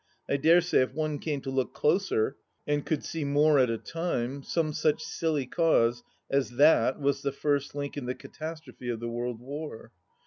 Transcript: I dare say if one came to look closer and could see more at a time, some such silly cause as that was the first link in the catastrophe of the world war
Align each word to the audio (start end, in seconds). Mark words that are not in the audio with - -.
I 0.27 0.35
dare 0.35 0.61
say 0.61 0.81
if 0.81 0.95
one 0.95 1.19
came 1.19 1.41
to 1.41 1.51
look 1.51 1.75
closer 1.75 2.35
and 2.65 2.83
could 2.83 3.03
see 3.03 3.23
more 3.23 3.59
at 3.59 3.69
a 3.69 3.77
time, 3.77 4.41
some 4.41 4.73
such 4.73 5.03
silly 5.03 5.45
cause 5.45 6.01
as 6.27 6.49
that 6.57 6.99
was 6.99 7.21
the 7.21 7.31
first 7.31 7.75
link 7.75 7.95
in 7.95 8.07
the 8.07 8.15
catastrophe 8.15 8.89
of 8.89 8.99
the 8.99 9.09
world 9.09 9.39
war 9.39 9.91